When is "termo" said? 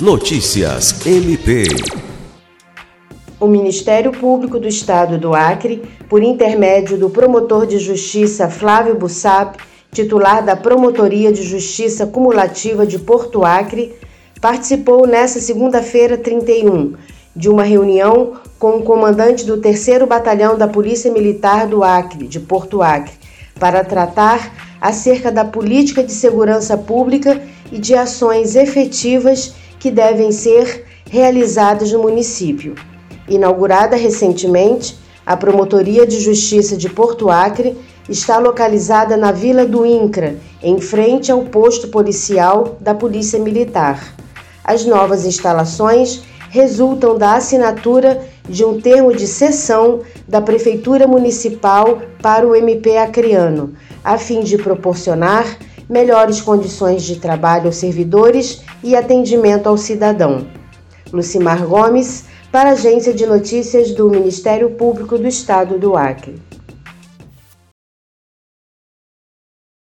48.80-49.14